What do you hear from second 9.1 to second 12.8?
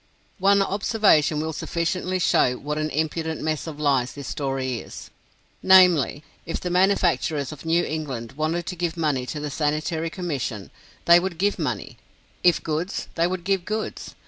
to the Sanitary Commission, they would give money; if